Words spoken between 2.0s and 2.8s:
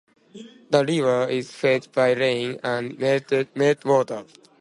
rain